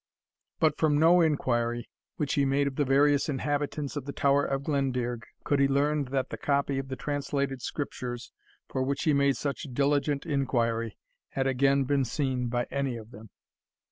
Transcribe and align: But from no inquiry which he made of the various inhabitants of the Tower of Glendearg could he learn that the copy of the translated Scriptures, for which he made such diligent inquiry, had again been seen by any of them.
But 0.59 0.77
from 0.79 0.97
no 0.99 1.21
inquiry 1.21 1.87
which 2.15 2.33
he 2.33 2.43
made 2.43 2.65
of 2.65 2.75
the 2.75 2.85
various 2.85 3.29
inhabitants 3.29 3.95
of 3.95 4.05
the 4.05 4.11
Tower 4.11 4.43
of 4.43 4.63
Glendearg 4.63 5.21
could 5.43 5.59
he 5.59 5.67
learn 5.67 6.05
that 6.05 6.29
the 6.31 6.39
copy 6.39 6.79
of 6.79 6.87
the 6.87 6.95
translated 6.95 7.61
Scriptures, 7.61 8.31
for 8.67 8.81
which 8.81 9.03
he 9.03 9.13
made 9.13 9.37
such 9.37 9.67
diligent 9.71 10.25
inquiry, 10.25 10.97
had 11.33 11.45
again 11.45 11.83
been 11.83 12.03
seen 12.03 12.47
by 12.47 12.65
any 12.71 12.97
of 12.97 13.11
them. 13.11 13.29